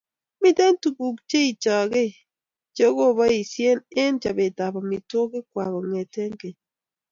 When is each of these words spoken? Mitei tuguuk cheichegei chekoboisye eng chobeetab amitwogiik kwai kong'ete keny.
Mitei 0.41 0.73
tuguuk 0.81 1.17
cheichegei 1.29 2.11
chekoboisye 2.75 3.69
eng 4.01 4.15
chobeetab 4.21 4.73
amitwogiik 4.81 5.45
kwai 5.51 5.69
kong'ete 5.73 6.23
keny. 6.39 6.57